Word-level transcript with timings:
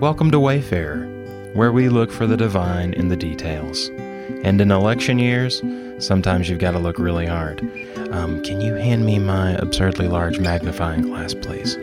Welcome 0.00 0.30
to 0.30 0.40
Wayfarer, 0.40 1.04
where 1.52 1.72
we 1.72 1.90
look 1.90 2.10
for 2.10 2.26
the 2.26 2.38
divine 2.38 2.94
in 2.94 3.08
the 3.10 3.16
details. 3.18 3.88
And 4.44 4.58
in 4.58 4.70
election 4.70 5.18
years, 5.18 5.60
sometimes 5.98 6.48
you've 6.48 6.58
got 6.58 6.70
to 6.70 6.78
look 6.78 6.98
really 6.98 7.26
hard. 7.26 7.60
Um, 8.10 8.42
can 8.42 8.62
you 8.62 8.76
hand 8.76 9.04
me 9.04 9.18
my 9.18 9.50
absurdly 9.56 10.08
large 10.08 10.38
magnifying 10.38 11.02
glass, 11.02 11.34
please? 11.34 11.74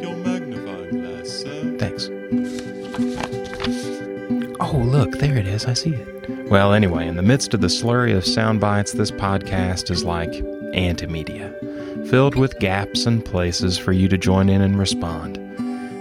Your 0.00 0.14
magnifying 0.14 1.00
glass, 1.00 1.28
sir. 1.28 1.76
Thanks. 1.76 2.08
Oh, 4.60 4.78
look, 4.78 5.18
there 5.18 5.36
it 5.36 5.48
is. 5.48 5.64
I 5.64 5.72
see 5.72 5.94
it. 5.94 6.48
Well, 6.48 6.72
anyway, 6.72 7.08
in 7.08 7.16
the 7.16 7.22
midst 7.22 7.52
of 7.52 7.62
the 7.62 7.66
slurry 7.66 8.16
of 8.16 8.24
sound 8.24 8.60
bites, 8.60 8.92
this 8.92 9.10
podcast 9.10 9.90
is 9.90 10.04
like 10.04 10.30
antimedia, 10.72 11.52
filled 12.08 12.36
with 12.36 12.60
gaps 12.60 13.06
and 13.06 13.24
places 13.24 13.76
for 13.76 13.90
you 13.90 14.06
to 14.06 14.16
join 14.16 14.48
in 14.48 14.60
and 14.60 14.78
respond. 14.78 15.38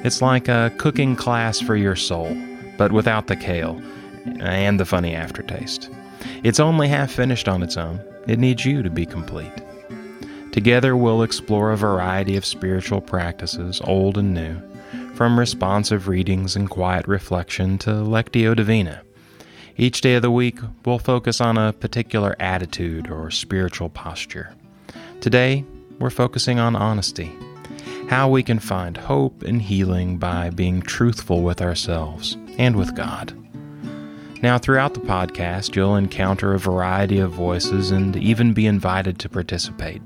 It's 0.04 0.22
like 0.22 0.48
a 0.48 0.72
cooking 0.78 1.16
class 1.16 1.60
for 1.60 1.76
your 1.76 1.96
soul, 1.96 2.36
but 2.78 2.92
without 2.92 3.28
the 3.28 3.36
kale 3.36 3.82
and 4.40 4.80
the 4.80 4.86
funny 4.86 5.14
aftertaste. 5.14 5.90
It's 6.44 6.60
only 6.60 6.88
half 6.88 7.12
finished 7.12 7.50
on 7.50 7.64
its 7.64 7.76
own. 7.76 8.00
It 8.26 8.40
needs 8.40 8.66
you 8.66 8.82
to 8.82 8.90
be 8.90 9.06
complete. 9.06 9.52
Together, 10.52 10.96
we'll 10.96 11.24
explore 11.24 11.72
a 11.72 11.78
variety 11.78 12.38
of 12.38 12.46
spiritual 12.46 13.02
practices, 13.02 13.82
old 13.84 14.18
and 14.18 14.34
new, 14.34 14.62
from 15.16 15.38
responsive 15.38 16.08
readings 16.08 16.56
and 16.56 16.70
quiet 16.70 17.08
reflection 17.08 17.78
to 17.80 17.90
Lectio 17.90 18.56
Divina. 18.56 19.02
Each 19.78 20.02
day 20.02 20.16
of 20.16 20.22
the 20.22 20.32
week, 20.32 20.60
we'll 20.86 21.00
focus 21.00 21.42
on 21.42 21.58
a 21.58 21.74
particular 21.74 22.36
attitude 22.40 23.10
or 23.12 23.32
spiritual 23.32 23.90
posture. 23.90 24.54
Today, 25.22 25.66
we're 26.00 26.10
focusing 26.10 26.58
on 26.58 26.76
honesty, 26.76 27.32
how 28.10 28.28
we 28.28 28.42
can 28.42 28.58
find 28.58 28.98
hope 28.98 29.44
and 29.44 29.62
healing 29.62 30.18
by 30.18 30.50
being 30.50 30.82
truthful 30.82 31.44
with 31.44 31.62
ourselves 31.62 32.36
and 32.58 32.76
with 32.76 32.96
God. 32.96 33.32
Now, 34.42 34.58
throughout 34.58 34.96
the 34.96 35.00
podcast, 35.00 35.76
you'll 35.76 35.96
encounter 35.96 36.54
a 36.54 36.60
variety 36.60 37.20
of 37.20 37.32
voices 37.32 37.92
and 37.92 38.16
even 38.16 38.54
be 38.54 38.66
invited 38.66 39.20
to 39.20 39.30
participate. 39.30 40.02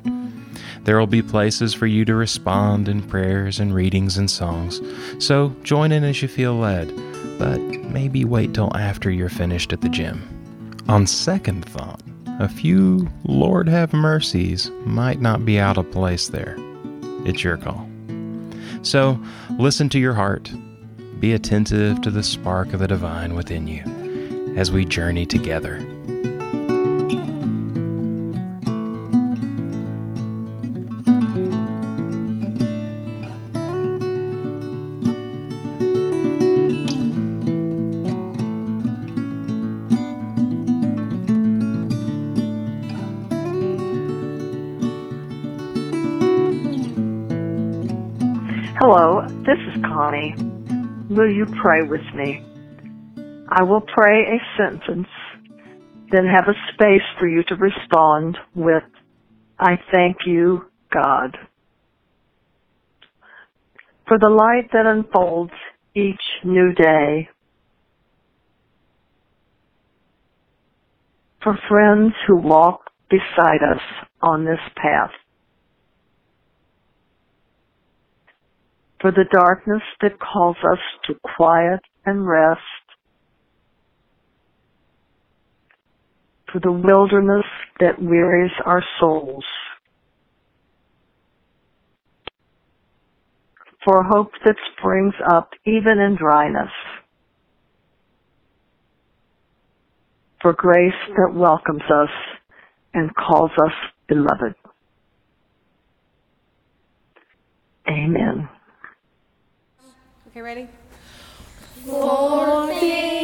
There 0.83 0.99
will 0.99 1.07
be 1.07 1.21
places 1.21 1.73
for 1.73 1.87
you 1.87 2.03
to 2.03 2.13
respond 2.13 2.89
in 2.89 3.03
prayers 3.03 3.61
and 3.61 3.73
readings 3.73 4.17
and 4.17 4.29
songs, 4.29 4.81
so 5.19 5.55
join 5.63 5.93
in 5.93 6.03
as 6.03 6.21
you 6.21 6.27
feel 6.27 6.55
led, 6.55 6.93
but 7.39 7.57
maybe 7.89 8.25
wait 8.25 8.53
till 8.53 8.75
after 8.75 9.09
you're 9.11 9.29
finished 9.29 9.71
at 9.71 9.79
the 9.79 9.87
gym. 9.87 10.27
On 10.89 11.07
second 11.07 11.63
thought, 11.63 12.01
a 12.41 12.49
few 12.49 13.07
Lord 13.23 13.69
have 13.69 13.93
mercies 13.93 14.69
might 14.85 15.21
not 15.21 15.45
be 15.45 15.57
out 15.57 15.77
of 15.77 15.89
place 15.89 16.27
there. 16.27 16.57
It's 17.25 17.45
your 17.45 17.55
call. 17.55 17.92
So, 18.83 19.17
listen 19.57 19.89
to 19.89 19.99
your 19.99 20.13
heart. 20.13 20.51
Be 21.19 21.33
attentive 21.33 22.01
to 22.01 22.11
the 22.11 22.21
spark 22.21 22.73
of 22.73 22.79
the 22.81 22.87
divine 22.87 23.33
within 23.33 23.65
you 23.65 23.83
as 24.57 24.71
we 24.71 24.83
journey 24.85 25.25
together. 25.25 25.77
Will 51.15 51.31
you 51.31 51.45
pray 51.61 51.83
with 51.83 52.01
me? 52.15 52.43
I 53.47 53.61
will 53.61 53.81
pray 53.81 54.23
a 54.23 54.39
sentence, 54.57 55.07
then 56.09 56.25
have 56.25 56.47
a 56.47 56.73
space 56.73 57.05
for 57.19 57.27
you 57.27 57.43
to 57.49 57.55
respond 57.55 58.35
with, 58.55 58.81
I 59.59 59.75
thank 59.91 60.17
you, 60.25 60.65
God. 60.91 61.37
For 64.07 64.17
the 64.17 64.29
light 64.29 64.71
that 64.73 64.87
unfolds 64.87 65.53
each 65.93 66.19
new 66.43 66.73
day. 66.73 67.29
For 71.43 71.55
friends 71.69 72.13
who 72.25 72.37
walk 72.37 72.89
beside 73.11 73.61
us 73.61 73.81
on 74.19 74.45
this 74.45 74.57
path. 74.75 75.11
For 79.03 79.11
the 79.11 79.25
darkness 79.33 79.83
that 80.01 80.17
calls 80.21 80.55
us 80.71 80.79
to 81.05 81.15
quiet 81.37 81.81
and 82.05 82.25
rest, 82.25 82.61
for 86.51 86.59
the 86.61 86.71
wilderness 86.71 87.45
that 87.81 88.01
wearies 88.01 88.53
our 88.65 88.81
souls, 89.01 89.43
for 93.83 94.03
hope 94.05 94.31
that 94.45 94.55
springs 94.77 95.15
up 95.33 95.49
even 95.65 95.99
in 95.99 96.15
dryness, 96.17 96.71
for 100.41 100.53
grace 100.53 100.93
that 101.17 101.33
welcomes 101.35 101.83
us 101.93 102.09
and 102.93 103.13
calls 103.15 103.51
us 103.65 103.73
beloved. 104.07 104.55
Amen. 107.89 108.47
Okay, 110.33 110.41
ready? 110.41 110.67
For 111.85 112.65
things 112.73 113.22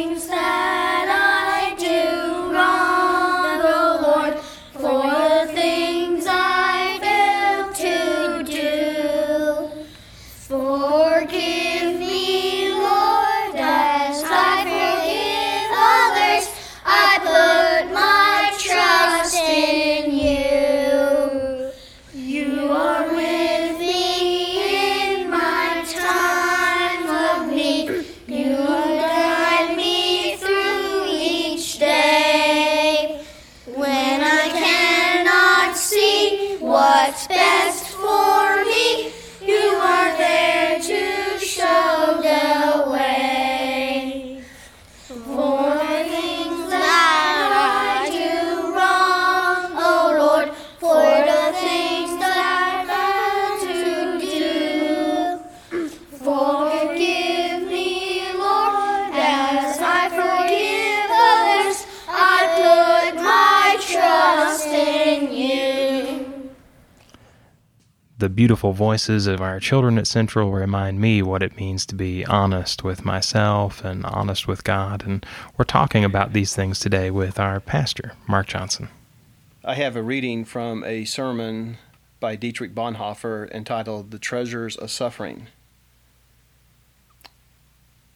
The 68.20 68.28
beautiful 68.28 68.74
voices 68.74 69.26
of 69.26 69.40
our 69.40 69.58
children 69.58 69.96
at 69.96 70.06
Central 70.06 70.52
remind 70.52 71.00
me 71.00 71.22
what 71.22 71.42
it 71.42 71.56
means 71.56 71.86
to 71.86 71.94
be 71.94 72.22
honest 72.26 72.84
with 72.84 73.02
myself 73.02 73.82
and 73.82 74.04
honest 74.04 74.46
with 74.46 74.62
God. 74.62 75.02
And 75.06 75.24
we're 75.56 75.64
talking 75.64 76.04
about 76.04 76.34
these 76.34 76.54
things 76.54 76.78
today 76.78 77.10
with 77.10 77.40
our 77.40 77.60
pastor, 77.60 78.12
Mark 78.28 78.46
Johnson. 78.46 78.90
I 79.64 79.74
have 79.76 79.96
a 79.96 80.02
reading 80.02 80.44
from 80.44 80.84
a 80.84 81.06
sermon 81.06 81.78
by 82.20 82.36
Dietrich 82.36 82.74
Bonhoeffer 82.74 83.50
entitled 83.52 84.10
The 84.10 84.18
Treasures 84.18 84.76
of 84.76 84.90
Suffering. 84.90 85.46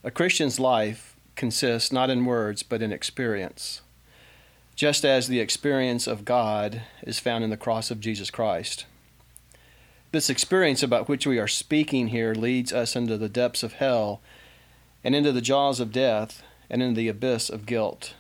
A 0.03 0.11
Christian's 0.11 0.61
life 0.61 1.17
consists 1.35 1.91
not 1.91 2.11
in 2.11 2.27
words 2.27 2.63
but 2.63 2.83
in 2.83 2.93
experience, 2.93 3.81
just 4.77 5.03
as 5.03 5.29
the 5.29 5.41
experience 5.41 6.07
of 6.07 6.27
God 6.27 6.83
is 7.05 7.19
found 7.19 7.43
in 7.43 7.49
the 7.49 7.57
cross 7.57 7.91
of 7.91 8.01
Jesus 8.01 8.31
Christ. 8.31 8.85
This 10.15 10.31
experience 10.31 10.85
about 10.85 11.09
which 11.09 11.27
we 11.27 11.41
are 11.41 11.49
speaking 11.49 12.07
here 12.07 12.35
leads 12.35 12.73
us 12.73 12.95
into 12.95 13.19
the 13.19 13.29
depths 13.29 13.65
of 13.65 13.73
hell 13.73 14.21
and 15.03 15.13
into 15.13 15.33
the 15.33 15.41
jaws 15.41 15.81
of 15.81 15.91
death 15.91 16.41
and 16.71 16.81
into 16.81 16.95
the 16.95 17.09
abyss 17.09 17.51
of 17.51 17.67
guilt, 17.67 18.15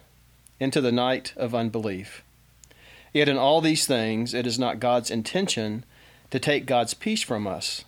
into 0.58 0.80
the 0.80 0.90
night 0.90 1.32
of 1.36 1.54
unbelief. 1.54 2.24
Yet 3.12 3.28
in 3.28 3.38
all 3.38 3.60
these 3.60 3.86
things, 3.86 4.34
it 4.34 4.44
is 4.44 4.58
not 4.58 4.80
God's 4.80 5.08
intention 5.08 5.84
to 6.30 6.40
take 6.40 6.66
God's 6.66 6.94
peace 6.94 7.22
from 7.22 7.46
us. 7.46 7.84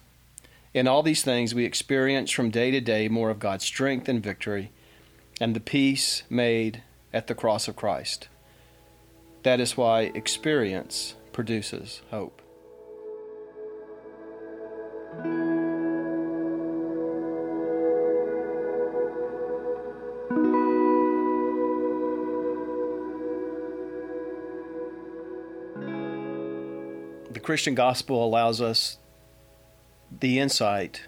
In 0.73 0.87
all 0.87 1.03
these 1.03 1.25
things, 1.25 1.53
we 1.53 1.65
experience 1.65 2.31
from 2.31 2.51
day 2.51 2.71
to 2.71 2.81
day 2.81 3.09
more 3.09 3.31
of 3.31 3.41
God's 3.41 3.65
strength 3.65 4.09
and 4.09 4.23
victory 4.23 4.71
and 5.41 5.57
the 5.57 5.59
peace 5.59 6.23
made 6.31 6.85
at 7.13 7.27
the 7.27 7.35
cross 7.35 7.67
of 7.67 7.75
Christ. 7.75 8.29
That 9.43 9.59
is 9.59 9.77
why 9.77 10.13
experience 10.15 11.17
produces 11.33 12.03
hope. 12.13 12.41
Christian 27.47 27.77
gospel 27.77 28.25
allows 28.25 28.61
us 28.61 28.99
the 30.11 30.41
insight 30.41 31.03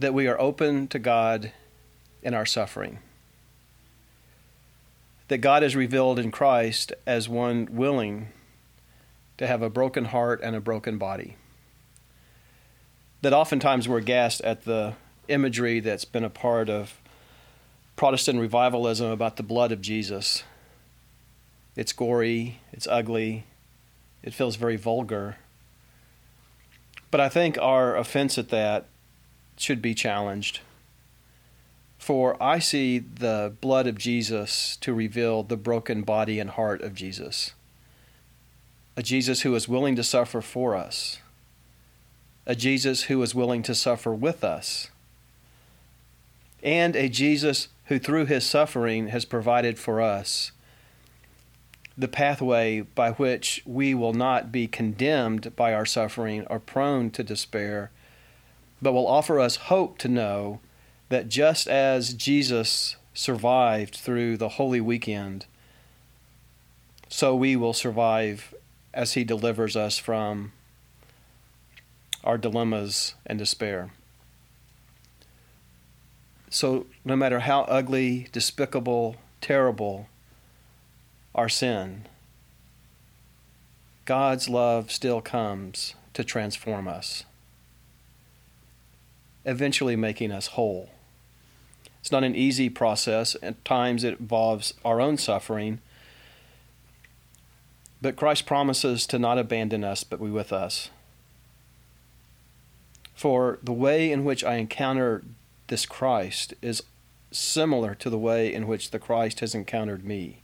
that 0.00 0.12
we 0.12 0.26
are 0.26 0.40
open 0.40 0.88
to 0.88 0.98
God 0.98 1.52
in 2.24 2.34
our 2.34 2.44
suffering. 2.44 2.98
That 5.28 5.38
God 5.38 5.62
is 5.62 5.76
revealed 5.76 6.18
in 6.18 6.32
Christ 6.32 6.92
as 7.06 7.28
one 7.28 7.68
willing 7.70 8.30
to 9.38 9.46
have 9.46 9.62
a 9.62 9.70
broken 9.70 10.06
heart 10.06 10.40
and 10.42 10.56
a 10.56 10.60
broken 10.60 10.98
body. 10.98 11.36
That 13.20 13.32
oftentimes 13.32 13.88
we're 13.88 13.98
aghast 13.98 14.40
at 14.40 14.64
the 14.64 14.94
imagery 15.28 15.78
that's 15.78 16.04
been 16.04 16.24
a 16.24 16.28
part 16.28 16.68
of 16.68 17.00
Protestant 17.94 18.40
revivalism 18.40 19.08
about 19.08 19.36
the 19.36 19.44
blood 19.44 19.70
of 19.70 19.80
Jesus. 19.80 20.42
It's 21.76 21.92
gory, 21.92 22.58
it's 22.72 22.88
ugly, 22.88 23.44
it 24.22 24.34
feels 24.34 24.56
very 24.56 24.76
vulgar. 24.76 25.36
But 27.10 27.20
I 27.20 27.28
think 27.28 27.58
our 27.58 27.96
offense 27.96 28.38
at 28.38 28.48
that 28.48 28.86
should 29.56 29.82
be 29.82 29.94
challenged. 29.94 30.60
For 31.98 32.42
I 32.42 32.58
see 32.58 32.98
the 32.98 33.52
blood 33.60 33.86
of 33.86 33.98
Jesus 33.98 34.76
to 34.80 34.92
reveal 34.92 35.42
the 35.42 35.56
broken 35.56 36.02
body 36.02 36.40
and 36.40 36.50
heart 36.50 36.82
of 36.82 36.94
Jesus. 36.94 37.52
A 38.96 39.02
Jesus 39.02 39.42
who 39.42 39.54
is 39.54 39.68
willing 39.68 39.94
to 39.96 40.02
suffer 40.02 40.40
for 40.40 40.74
us. 40.74 41.18
A 42.44 42.56
Jesus 42.56 43.04
who 43.04 43.22
is 43.22 43.34
willing 43.34 43.62
to 43.62 43.74
suffer 43.74 44.12
with 44.12 44.42
us. 44.42 44.90
And 46.62 46.96
a 46.96 47.08
Jesus 47.08 47.68
who, 47.86 47.98
through 47.98 48.26
his 48.26 48.44
suffering, 48.44 49.08
has 49.08 49.24
provided 49.24 49.78
for 49.78 50.00
us 50.00 50.52
the 51.96 52.08
pathway 52.08 52.80
by 52.80 53.12
which 53.12 53.62
we 53.66 53.94
will 53.94 54.14
not 54.14 54.50
be 54.50 54.66
condemned 54.66 55.54
by 55.56 55.74
our 55.74 55.86
suffering 55.86 56.46
or 56.48 56.58
prone 56.58 57.10
to 57.10 57.22
despair, 57.22 57.90
but 58.80 58.92
will 58.92 59.06
offer 59.06 59.38
us 59.38 59.56
hope 59.56 59.98
to 59.98 60.08
know 60.08 60.60
that 61.08 61.28
just 61.28 61.68
as 61.68 62.14
Jesus 62.14 62.96
survived 63.14 63.94
through 63.94 64.36
the 64.36 64.50
Holy 64.50 64.80
Weekend, 64.80 65.46
so 67.08 67.34
we 67.34 67.56
will 67.56 67.74
survive 67.74 68.54
as 68.94 69.12
He 69.12 69.24
delivers 69.24 69.76
us 69.76 69.98
from 69.98 70.52
our 72.24 72.38
dilemmas 72.38 73.14
and 73.26 73.38
despair. 73.38 73.90
So, 76.48 76.86
no 77.04 77.16
matter 77.16 77.40
how 77.40 77.62
ugly, 77.62 78.28
despicable, 78.32 79.16
terrible 79.40 80.08
our 81.34 81.48
sin, 81.48 82.06
God's 84.04 84.48
love 84.48 84.90
still 84.90 85.20
comes 85.20 85.94
to 86.14 86.24
transform 86.24 86.88
us, 86.88 87.24
eventually 89.44 89.96
making 89.96 90.32
us 90.32 90.48
whole. 90.48 90.90
It's 92.00 92.10
not 92.10 92.24
an 92.24 92.34
easy 92.34 92.68
process. 92.68 93.36
At 93.42 93.64
times 93.64 94.02
it 94.02 94.18
involves 94.18 94.74
our 94.84 95.00
own 95.00 95.16
suffering. 95.18 95.80
But 98.02 98.16
Christ 98.16 98.44
promises 98.44 99.06
to 99.06 99.20
not 99.20 99.38
abandon 99.38 99.84
us, 99.84 100.02
but 100.02 100.20
be 100.20 100.28
with 100.28 100.52
us. 100.52 100.90
For 103.14 103.60
the 103.62 103.72
way 103.72 104.10
in 104.10 104.24
which 104.24 104.42
I 104.42 104.56
encounter 104.56 105.22
this 105.68 105.86
Christ 105.86 106.54
is 106.60 106.82
similar 107.30 107.94
to 107.94 108.10
the 108.10 108.18
way 108.18 108.52
in 108.52 108.66
which 108.66 108.90
the 108.90 108.98
Christ 108.98 109.38
has 109.38 109.54
encountered 109.54 110.04
me. 110.04 110.41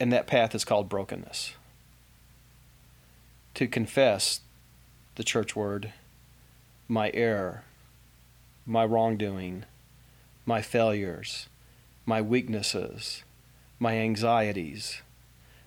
And 0.00 0.10
that 0.12 0.26
path 0.26 0.54
is 0.54 0.64
called 0.64 0.88
brokenness. 0.88 1.52
To 3.54 3.68
confess 3.68 4.40
the 5.16 5.22
church 5.22 5.54
word, 5.54 5.92
my 6.88 7.10
error, 7.12 7.64
my 8.64 8.84
wrongdoing, 8.84 9.64
my 10.46 10.62
failures, 10.62 11.48
my 12.06 12.22
weaknesses, 12.22 13.22
my 13.78 13.98
anxieties, 13.98 15.02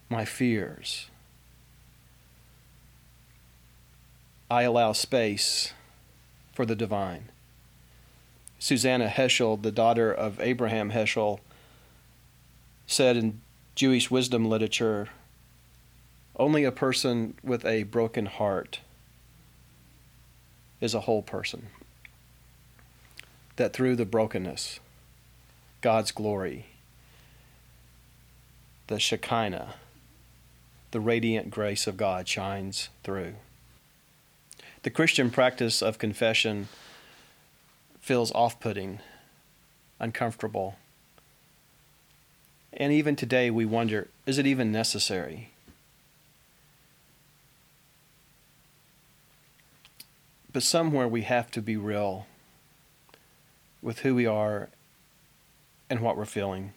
my 0.10 0.26
fears. 0.26 1.08
I 4.50 4.64
allow 4.64 4.94
space 4.94 5.74
for 6.54 6.66
the 6.66 6.76
divine. 6.76 7.30
Susannah 8.58 9.10
Heschel, 9.10 9.62
the 9.62 9.72
daughter 9.72 10.12
of 10.12 10.40
Abraham 10.40 10.92
Heschel, 10.92 11.40
said 12.88 13.18
in 13.18 13.42
Jewish 13.76 14.12
wisdom 14.12 14.46
literature 14.46 15.10
only 16.36 16.64
a 16.64 16.72
person 16.72 17.36
with 17.44 17.66
a 17.66 17.84
broken 17.84 18.26
heart 18.26 18.80
is 20.82 20.94
a 20.94 21.02
whole 21.02 21.22
person 21.22 21.68
that 23.56 23.74
through 23.74 23.96
the 23.96 24.06
brokenness, 24.06 24.80
God's 25.82 26.12
glory, 26.12 26.66
the 28.88 29.00
Shekinah, 29.00 29.76
the 30.92 31.00
radiant 31.00 31.50
grace 31.50 31.88
of 31.88 31.98
God 31.98 32.28
shines 32.28 32.90
through. 33.04 33.36
The 34.84 34.90
Christian 34.90 35.30
practice 35.30 35.82
of 35.82 35.98
confession 35.98 36.68
feels 38.02 38.32
off 38.34 38.60
putting, 38.60 39.00
uncomfortable. 40.00 40.76
And 42.76 42.92
even 42.92 43.16
today, 43.16 43.50
we 43.50 43.66
wonder 43.66 44.08
is 44.26 44.38
it 44.38 44.48
even 44.48 44.72
necessary? 44.72 45.50
But 50.52 50.64
somewhere 50.64 51.08
we 51.08 51.24
have 51.24 51.50
to 51.52 51.62
be 51.62 51.78
real 51.78 52.28
with 53.82 54.00
who 54.00 54.16
we 54.16 54.26
are 54.26 54.70
and 55.90 56.00
what 56.00 56.16
we're 56.16 56.26
feeling. 56.26 56.74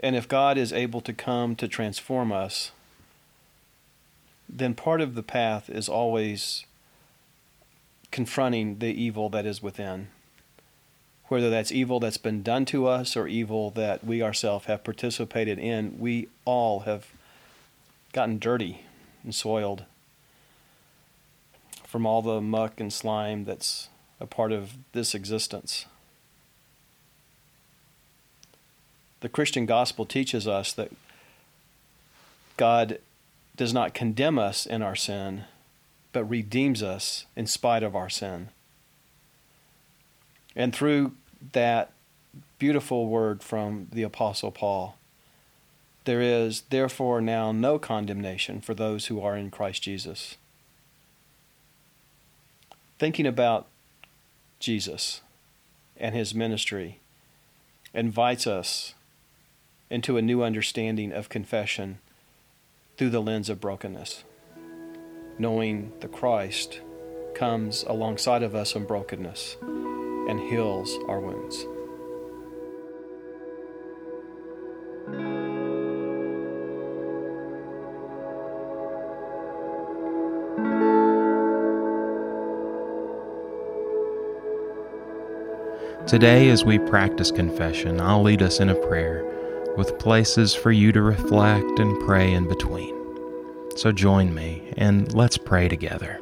And 0.00 0.14
if 0.14 0.28
God 0.28 0.56
is 0.56 0.72
able 0.72 1.00
to 1.02 1.12
come 1.12 1.56
to 1.56 1.66
transform 1.66 2.32
us, 2.32 2.70
then 4.48 4.74
part 4.74 5.00
of 5.00 5.14
the 5.14 5.22
path 5.22 5.68
is 5.68 5.88
always 5.88 6.64
confronting 8.10 8.78
the 8.78 8.86
evil 8.86 9.28
that 9.28 9.44
is 9.44 9.62
within. 9.62 10.08
Whether 11.28 11.50
that's 11.50 11.70
evil 11.70 12.00
that's 12.00 12.16
been 12.16 12.42
done 12.42 12.64
to 12.66 12.86
us 12.86 13.16
or 13.16 13.28
evil 13.28 13.70
that 13.72 14.02
we 14.04 14.22
ourselves 14.22 14.66
have 14.66 14.82
participated 14.82 15.58
in, 15.58 15.98
we 15.98 16.28
all 16.44 16.80
have 16.80 17.06
gotten 18.12 18.38
dirty 18.38 18.82
and 19.22 19.34
soiled 19.34 19.84
from 21.86 22.06
all 22.06 22.22
the 22.22 22.40
muck 22.40 22.80
and 22.80 22.92
slime 22.92 23.44
that's 23.44 23.88
a 24.20 24.26
part 24.26 24.52
of 24.52 24.74
this 24.92 25.14
existence. 25.14 25.86
The 29.20 29.28
Christian 29.28 29.66
gospel 29.66 30.06
teaches 30.06 30.46
us 30.46 30.72
that 30.74 30.92
God 32.56 32.98
does 33.56 33.74
not 33.74 33.94
condemn 33.94 34.38
us 34.38 34.64
in 34.64 34.82
our 34.82 34.94
sin, 34.94 35.44
but 36.12 36.24
redeems 36.24 36.82
us 36.82 37.26
in 37.36 37.46
spite 37.46 37.82
of 37.82 37.96
our 37.96 38.08
sin. 38.08 38.48
And 40.58 40.74
through 40.74 41.12
that 41.52 41.92
beautiful 42.58 43.06
word 43.06 43.44
from 43.44 43.86
the 43.92 44.02
Apostle 44.02 44.50
Paul, 44.50 44.96
there 46.04 46.20
is 46.20 46.62
therefore 46.62 47.20
now 47.20 47.52
no 47.52 47.78
condemnation 47.78 48.60
for 48.60 48.74
those 48.74 49.06
who 49.06 49.20
are 49.20 49.36
in 49.36 49.52
Christ 49.52 49.82
Jesus. 49.84 50.36
Thinking 52.98 53.26
about 53.26 53.68
Jesus 54.58 55.20
and 55.96 56.12
his 56.12 56.34
ministry 56.34 56.98
invites 57.94 58.44
us 58.44 58.94
into 59.90 60.16
a 60.16 60.22
new 60.22 60.42
understanding 60.42 61.12
of 61.12 61.28
confession 61.28 62.00
through 62.96 63.10
the 63.10 63.22
lens 63.22 63.48
of 63.48 63.60
brokenness, 63.60 64.24
knowing 65.38 65.92
the 66.00 66.08
Christ 66.08 66.80
comes 67.36 67.84
alongside 67.84 68.42
of 68.42 68.56
us 68.56 68.74
in 68.74 68.84
brokenness 68.84 69.56
and 70.28 70.38
heals 70.38 70.96
our 71.08 71.18
wounds. 71.18 71.66
Today, 86.06 86.48
as 86.48 86.64
we 86.64 86.78
practice 86.78 87.30
confession, 87.30 88.00
I'll 88.00 88.22
lead 88.22 88.40
us 88.40 88.60
in 88.60 88.70
a 88.70 88.74
prayer 88.74 89.24
with 89.76 89.98
places 89.98 90.54
for 90.54 90.72
you 90.72 90.90
to 90.92 91.02
reflect 91.02 91.78
and 91.78 92.00
pray 92.06 92.32
in 92.32 92.48
between. 92.48 92.96
So 93.76 93.92
join 93.92 94.34
me 94.34 94.72
and 94.78 95.12
let's 95.12 95.36
pray 95.36 95.68
together. 95.68 96.20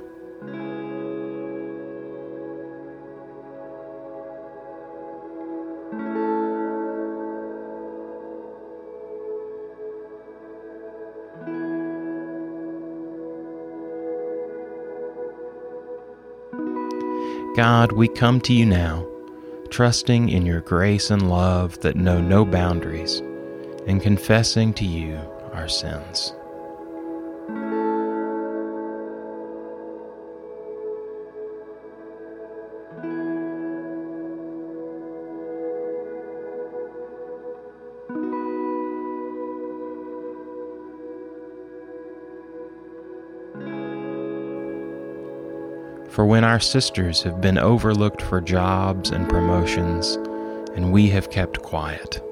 God, 17.57 17.93
we 17.93 18.07
come 18.07 18.39
to 18.43 18.53
you 18.53 18.67
now, 18.67 19.09
trusting 19.71 20.29
in 20.29 20.45
your 20.45 20.61
grace 20.61 21.11
and 21.11 21.31
love 21.31 21.81
that 21.81 21.97
know 21.97 22.21
no 22.21 22.45
boundaries, 22.45 23.21
and 23.87 24.03
confessing 24.03 24.75
to 24.75 24.85
you 24.85 25.19
our 25.55 25.67
sins. 25.67 26.35
For 46.17 46.25
when 46.25 46.45
our 46.45 46.61
sisters 46.61 47.23
have 47.25 47.43
been 47.43 47.59
overlooked 47.59 48.23
for 48.23 48.41
jobs 48.41 49.11
and 49.11 49.29
promotions, 49.29 50.15
and 50.75 50.91
we 50.91 51.11
have 51.11 51.29
kept 51.29 51.61
quiet. 51.61 52.23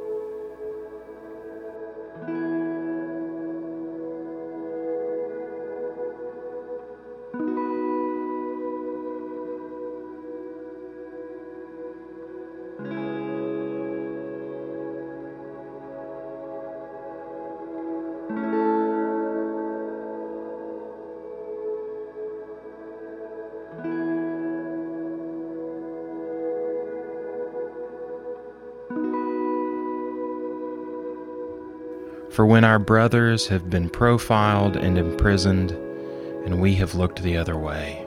For 32.34 32.44
when 32.44 32.64
our 32.64 32.80
brothers 32.80 33.46
have 33.46 33.70
been 33.70 33.88
profiled 33.88 34.76
and 34.76 34.98
imprisoned, 34.98 35.70
and 36.44 36.60
we 36.60 36.74
have 36.74 36.96
looked 36.96 37.22
the 37.22 37.36
other 37.36 37.56
way. 37.56 38.03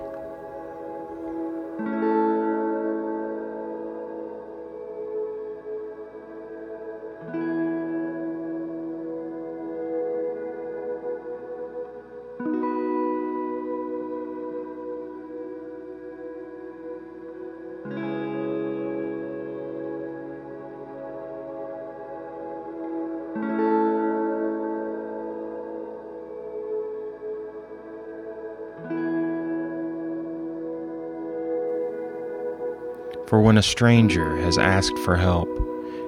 For 33.27 33.41
when 33.41 33.57
a 33.57 33.61
stranger 33.61 34.37
has 34.37 34.57
asked 34.57 34.97
for 34.99 35.17
help 35.17 35.49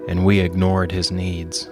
and 0.08 0.26
we 0.26 0.40
ignored 0.40 0.92
his 0.92 1.12
needs. 1.12 1.70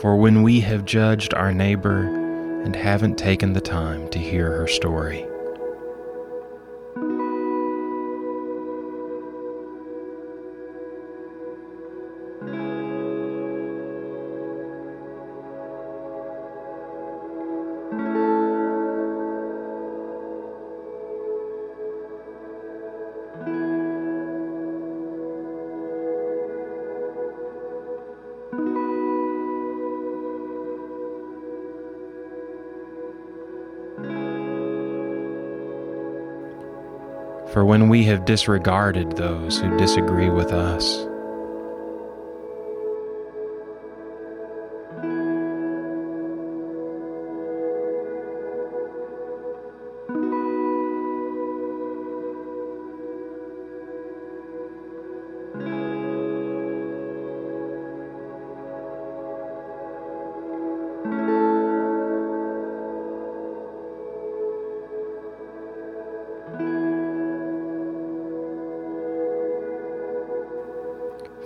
For 0.00 0.16
when 0.16 0.42
we 0.42 0.60
have 0.60 0.84
judged 0.84 1.34
our 1.34 1.52
neighbor 1.52 2.02
and 2.64 2.74
haven't 2.74 3.16
taken 3.16 3.52
the 3.52 3.60
time 3.60 4.08
to 4.10 4.18
hear 4.18 4.50
her 4.50 4.66
story. 4.66 5.26
For 37.54 37.64
when 37.64 37.88
we 37.88 38.02
have 38.06 38.24
disregarded 38.24 39.12
those 39.12 39.60
who 39.60 39.76
disagree 39.76 40.28
with 40.28 40.52
us. 40.52 41.06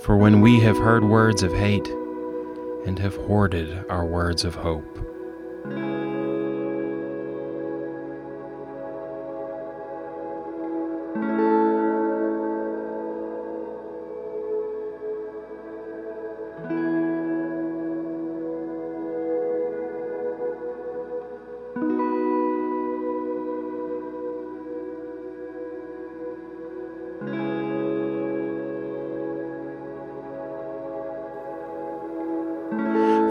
For 0.08 0.16
when 0.16 0.40
we 0.40 0.58
have 0.60 0.78
heard 0.78 1.04
words 1.04 1.42
of 1.42 1.52
hate 1.52 1.86
and 2.86 2.98
have 2.98 3.14
hoarded 3.14 3.84
our 3.90 4.06
words 4.06 4.42
of 4.42 4.54
hope. 4.54 4.86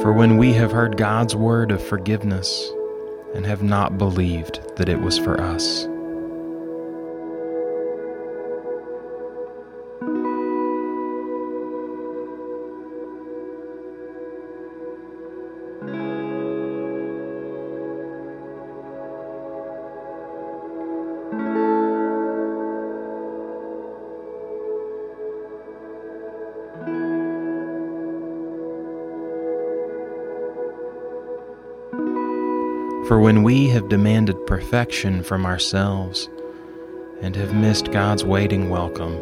For 0.08 0.14
when 0.14 0.38
we 0.38 0.54
have 0.54 0.72
heard 0.72 0.96
God's 0.96 1.36
word 1.36 1.70
of 1.70 1.84
forgiveness 1.84 2.72
and 3.36 3.46
have 3.46 3.62
not 3.62 3.98
believed 3.98 4.62
that 4.78 4.88
it 4.88 5.02
was 5.02 5.18
for 5.18 5.42
us. 5.42 5.86
For 33.08 33.22
when 33.22 33.44
we 33.44 33.70
have 33.70 33.88
demanded 33.88 34.46
perfection 34.46 35.24
from 35.24 35.46
ourselves 35.46 36.28
and 37.22 37.38
have 37.38 37.54
missed 37.54 37.94
God's 37.94 38.26
waiting 38.26 38.70
welcome, 38.70 39.18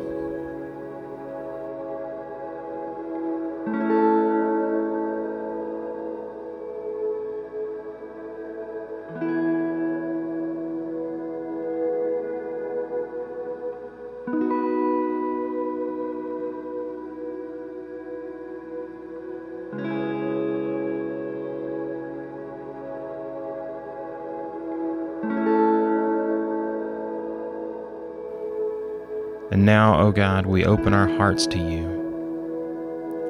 And 29.55 29.65
now, 29.65 29.97
O 30.01 30.11
God, 30.11 30.47
we 30.47 30.65
open 30.65 30.93
our 30.93 31.07
hearts 31.07 31.47
to 31.47 31.57
you. 31.57 31.87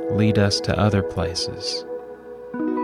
Lead 0.10 0.40
us 0.40 0.60
to 0.62 0.76
other 0.76 1.04
places 1.04 1.86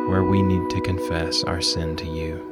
where 0.08 0.24
we 0.24 0.44
need 0.44 0.70
to 0.70 0.82
confess 0.82 1.44
our 1.46 1.60
sin 1.60 1.96
to 1.96 2.06
you. 2.06 2.51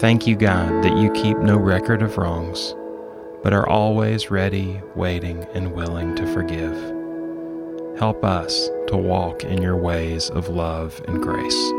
Thank 0.00 0.26
you, 0.26 0.36
God, 0.36 0.84
that 0.84 0.98
you 0.98 1.10
keep 1.12 1.38
no 1.38 1.56
record 1.56 2.02
of 2.02 2.18
wrongs, 2.18 2.74
but 3.42 3.54
are 3.54 3.66
always 3.66 4.30
ready, 4.30 4.78
waiting, 4.94 5.46
and 5.54 5.72
willing 5.72 6.14
to 6.16 6.26
forgive. 6.34 6.74
Help 7.98 8.22
us 8.22 8.68
to 8.88 8.98
walk 8.98 9.42
in 9.44 9.62
your 9.62 9.76
ways 9.76 10.28
of 10.28 10.50
love 10.50 11.02
and 11.08 11.22
grace. 11.22 11.72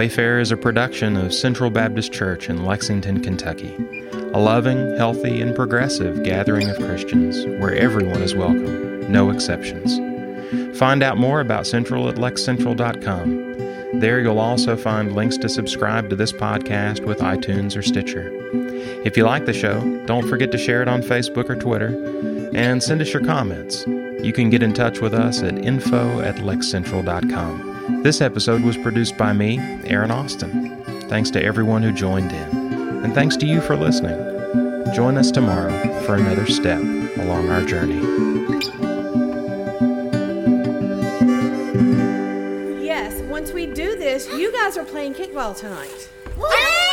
Wayfarer 0.00 0.40
is 0.40 0.50
a 0.50 0.56
production 0.56 1.14
of 1.14 1.34
Central 1.34 1.68
Baptist 1.68 2.10
Church 2.10 2.48
in 2.48 2.64
Lexington, 2.64 3.22
Kentucky, 3.22 3.76
a 4.32 4.40
loving, 4.40 4.96
healthy, 4.96 5.42
and 5.42 5.54
progressive 5.54 6.22
gathering 6.22 6.70
of 6.70 6.78
Christians 6.78 7.44
where 7.60 7.74
everyone 7.74 8.22
is 8.22 8.34
welcome, 8.34 9.12
no 9.12 9.28
exceptions. 9.28 9.98
Find 10.78 11.02
out 11.02 11.18
more 11.18 11.42
about 11.42 11.66
Central 11.66 12.08
at 12.08 12.14
lexcentral.com. 12.14 14.00
There 14.00 14.20
you'll 14.20 14.38
also 14.38 14.74
find 14.74 15.14
links 15.14 15.36
to 15.36 15.50
subscribe 15.50 16.08
to 16.08 16.16
this 16.16 16.32
podcast 16.32 17.04
with 17.04 17.18
iTunes 17.18 17.76
or 17.76 17.82
Stitcher. 17.82 18.30
If 19.04 19.18
you 19.18 19.24
like 19.24 19.44
the 19.44 19.52
show, 19.52 20.02
don't 20.06 20.26
forget 20.26 20.50
to 20.52 20.56
share 20.56 20.80
it 20.80 20.88
on 20.88 21.02
Facebook 21.02 21.50
or 21.50 21.56
Twitter 21.56 21.88
and 22.54 22.82
send 22.82 23.02
us 23.02 23.12
your 23.12 23.22
comments. 23.26 23.86
You 23.86 24.32
can 24.32 24.48
get 24.48 24.62
in 24.62 24.72
touch 24.72 25.00
with 25.00 25.12
us 25.12 25.42
at 25.42 25.58
info 25.58 26.22
at 26.22 26.36
lexcentral.com. 26.36 27.79
This 28.02 28.22
episode 28.22 28.62
was 28.62 28.78
produced 28.78 29.18
by 29.18 29.34
me, 29.34 29.58
Aaron 29.84 30.10
Austin. 30.10 30.82
Thanks 31.08 31.30
to 31.32 31.44
everyone 31.44 31.82
who 31.82 31.92
joined 31.92 32.32
in, 32.32 33.04
and 33.04 33.12
thanks 33.12 33.36
to 33.36 33.46
you 33.46 33.60
for 33.60 33.76
listening. 33.76 34.16
Join 34.94 35.18
us 35.18 35.30
tomorrow 35.30 35.70
for 36.04 36.14
another 36.14 36.46
step 36.46 36.80
along 37.18 37.50
our 37.50 37.62
journey. 37.62 38.00
Yes, 42.82 43.20
once 43.28 43.52
we 43.52 43.66
do 43.66 43.96
this, 43.96 44.26
you 44.28 44.50
guys 44.50 44.78
are 44.78 44.84
playing 44.84 45.14
kickball 45.14 45.54
tonight. 45.54 46.08
Woo! 46.38 46.89